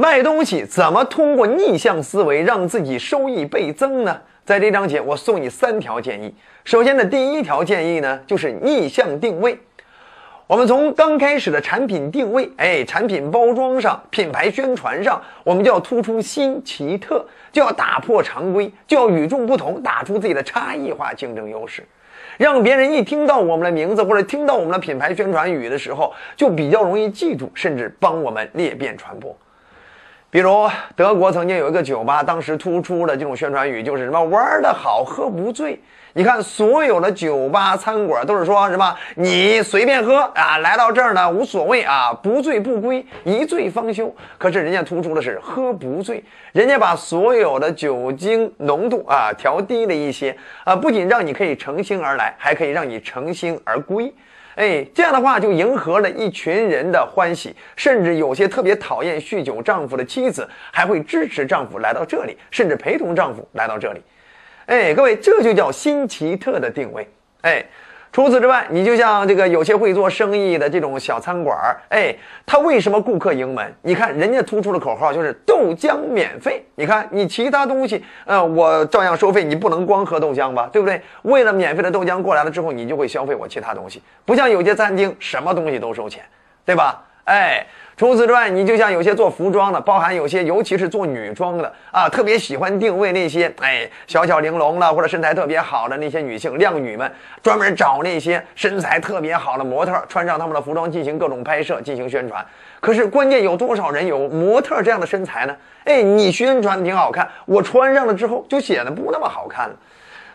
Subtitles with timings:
[0.00, 4.18] 卖东西怎么通过逆向思维让自己收益倍增呢？
[4.46, 6.34] 在这章节，我送你三条建议。
[6.64, 9.58] 首先的第一条建议呢，就是逆向定位。
[10.46, 17.22] 我们从刚开始的产品定位，哎，产品包装上、品牌宣传上，我们就要突出新奇特，
[17.52, 21.86] 就要打破常规，就要与众不同，打出自己的差异化竞争优势，
[22.38, 29.36] 让别人一听到我们的名字或者听到我们的品牌宣传语的时候，就比较容易记住，甚至帮我们裂变传播。
[30.30, 35.80] 比如德国曾经有一个酒吧，当时突出的这种宣传语就是什么“玩的好，喝不醉”。
[36.14, 44.14] 你看，所有的酒吧、餐馆都是说什么“你随便喝啊，来到这儿呢无所谓啊，不醉不归，一醉方休”。
[44.38, 54.12] 可是人家突出的是“喝不醉”，人家把所有的酒精浓度啊调低了一些啊，不仅让你可以乘兴而来，还可以让你乘兴而归。
[54.60, 64.02] 哎，这样的话就迎合了一群人的欢喜，甚至有些特别讨厌酗酒丈夫的妻子还会支持丈夫来到这里，甚至陪同丈夫来到这里。
[64.66, 67.08] 哎，各位，这就叫新奇特的定位。
[67.40, 67.64] 哎。
[68.12, 73.72] 除此之外，你就像这个有些会做生意的这种小餐馆儿，哎，他为什么顾客盈门？
[73.82, 76.64] 你看人家突出的口号就是豆浆免费。
[76.74, 81.00] 你看你其他东西，呃，我照样收费，你不能光喝豆浆吧，对不对？
[81.22, 86.24] 为了免费的豆浆过来了之后，你就会消费我其他东西，不像有些餐厅什么东西都收钱，
[86.64, 87.04] 对吧？
[87.24, 87.64] 哎。
[88.00, 102.42] 除此之外，你就像有些做服装的，包含有些，尤其是做女装的啊，特别喜欢定位那些哎小巧玲珑的或者身材特别好的那些女性靓女们，专门找那些身材特别好的模特，穿上他们的服装进行各种拍摄，进行宣传。
[102.80, 105.54] 可是关键有多少人有模特这样的身材呢？
[105.84, 109.74] 哎，你宣传挺好看，我穿上了之后就显得不那么好看了。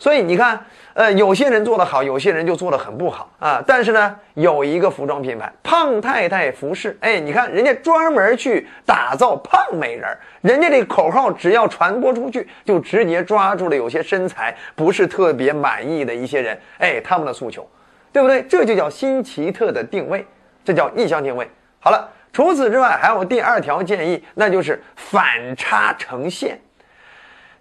[0.00, 0.58] 所以你看，
[0.94, 3.62] 呃，有些人做得好，有些人就做得很不好啊。
[3.66, 10.08] 但是呢，有一个服装品牌胖太太服饰，哎，你看人家专门去打造胖美人，
[10.40, 17.68] 人家这口号只要传播出去，就直接抓住了有些身材不是特别满意的一些人，哎，他们的诉求，
[18.10, 18.42] 对不对？
[18.44, 20.26] 这就叫新奇特的定位，
[20.64, 21.46] 这叫逆向定位。
[21.78, 26.58] 好了，除此之外，还有第二条建议，那就是反差呈现。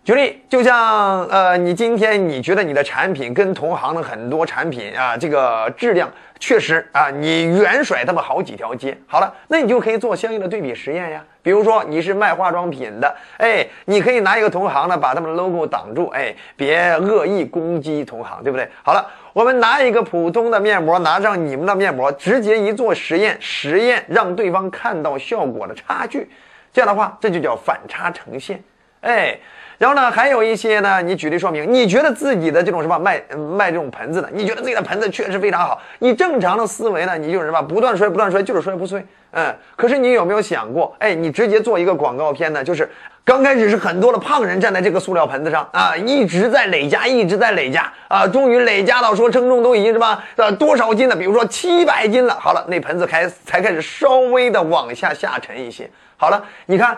[0.03, 8.97] 举例，就像呃，你今天你觉得你的产品跟同行的很多产品啊，这个质量确实啊，你远甩他们好几条街。
[9.05, 11.23] 好了，那你就可以做相应的对比实验呀。
[11.43, 18.67] 比如说你是卖化妆品的，哎，你可以拿一个同行呢，把他们的 logo 挡住，哎，别恶意攻击同行，对不对？
[18.81, 26.27] 好了，我们拿一个普通的面膜，拿上你们的面膜，直接一做实验，实验让对方看到效果的差距，
[26.73, 28.61] 这样的话，这就叫反差呈现，
[29.01, 29.39] 哎。
[29.77, 33.23] 然后呢，还有一些呢，你举例说明，你觉得自己的这种什么卖
[33.57, 35.81] 卖这种盆子的，你觉得自己的盆子确实非常好。
[35.99, 39.01] 你正常的思维呢，你就是什么不断摔不断摔，就是摔不碎。
[39.31, 42.61] 嗯，可是你有没有想过，哎，你直接做一个广告片呢？
[42.61, 42.89] 就是
[43.23, 51.15] 刚开始是很多的胖人站在这个塑料盆子上啊，一直在累加，一直在累加啊，终于累加到说称重都已经什么呃多少斤了？
[51.15, 52.37] 比如说七百斤了。
[52.37, 55.89] 好了，那盆子开才开始稍微的往下下沉一些。
[56.17, 56.97] 好了，你看。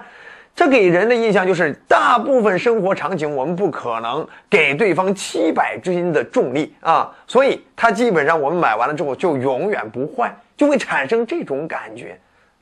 [0.61, 12.15] 这给人的印象就是，大部分生活场景我们不可能给对方七百斤的重力啊，所以它基本上我们买完了之后就永远不坏，就会产生这种感觉，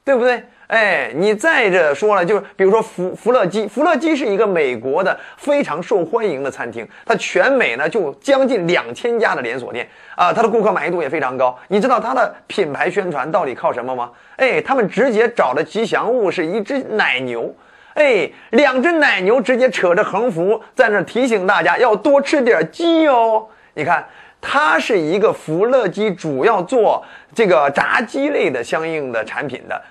[0.06, 0.42] 对不对？
[0.68, 11.54] 哎，你再者说了，就是比如说福福乐鸡，福乐鸡是一个美国的非常受欢迎的餐厅，它全美呢就将近两千家的连锁店啊，它的顾客满意度也非常高。
[11.68, 14.09] 你知道它的品牌宣传到底靠什么吗？
[14.38, 17.54] 哎，他们直接找的吉祥物是一只奶牛。
[17.96, 23.48] 哎，两只奶牛直接扯着横幅在那提醒大家要多吃点鸡哦。
[23.74, 24.06] 你看，
[24.40, 29.82] 它是一个福乐鸡，主要做这个炸鸡类的相应的产品的。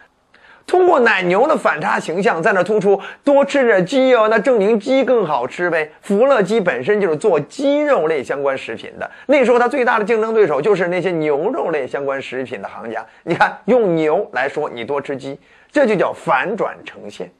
[0.66, 5.90] 通过奶牛的反差形象在那突出多吃点鸡哦，那证明鸡更好吃呗。
[6.02, 13.02] 福乐鸡本身就是做鸡肉类相关食品的，那时候它最大的竞争对手就是那些牛肉类相关食品的行家。
[13.22, 15.40] 你看，用牛来说你多吃鸡，
[15.72, 17.30] 这就叫反转呈现。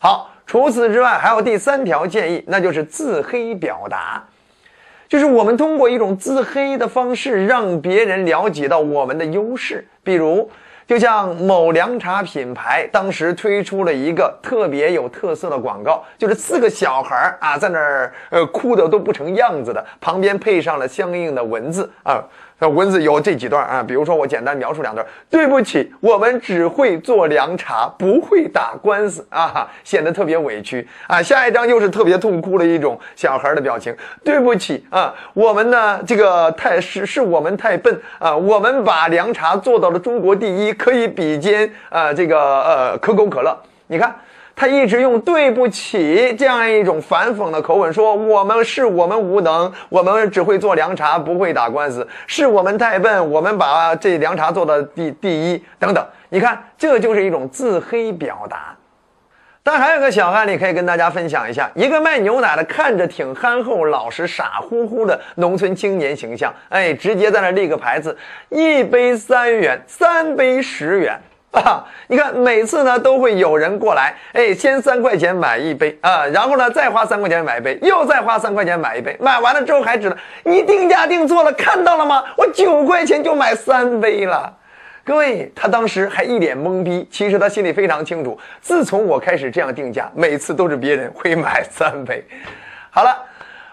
[0.00, 4.22] 好，除此之外，还有第三条建议，那就是自黑表达，
[5.08, 9.86] 就是我们通过一种自黑的方式，让别人了解到我们的优势。
[10.08, 10.50] 比如，
[10.86, 22.24] 就像某凉茶品牌当时推出了一个特别有特色的广告，就是四个小孩儿啊，在那儿呃哭的都不成样子的，旁边配上了相应的文字啊。
[22.60, 25.06] 文字有这几段啊，比如说我简单描述两段。
[25.30, 31.22] 对不起，我们只会做凉茶，不会打官司啊，显得特别委屈啊。
[31.22, 33.96] 下一张又是特别痛哭的一种小孩的表情。
[34.24, 43.56] 对不起啊，我们呢这个太是是我们太笨啊，我们把凉茶做到了中国第一，可以比肩啊这个呃可口可乐。
[43.86, 44.14] 你看。
[44.60, 58.74] 他一直用“对不起”这样一种反讽的口吻说：“我们是我们无能，我们只会做凉茶，不会打官司，是我们太笨，我们把这凉茶做的第第一等等。”你看，这就是一种自黑表达。
[59.70, 68.16] 但还有个小案例可以跟大家分享一下：一个卖牛奶的，看着挺憨厚老实、傻乎乎的农村青年形象，哎，直接在那立个牌子：
[68.48, 71.20] 一杯三元，三杯十元。
[71.50, 82.24] 啊，你看每次呢都会有人过来，哎，先三块钱买一杯啊，然后呢再花三块钱买一杯，又再花三块钱买一杯，买完了之后还知道你定价定错了，看到了吗？
[82.38, 84.50] 我九块钱就买三杯了。
[85.08, 92.22] 各位，他当时还一脸懵逼，其实他心里非常清楚，自从我开始这样定价，每次都是别人会买三倍。
[92.90, 93.24] 好了。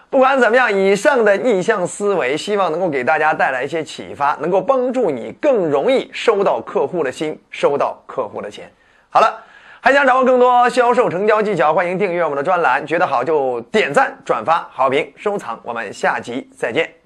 [0.08, 8.70] 不管怎么样，以上的逆向思维，希望能够给大家带来一些启发，能够帮助你更容易收到客户的心，收到客户的钱。
[9.10, 9.42] 好了，
[9.80, 12.86] 还想掌握更多销售成交技巧，欢迎订阅我们的专栏。
[12.86, 15.60] 觉得好就点赞、转发、好评、收藏。
[15.64, 17.05] 我们下集再见。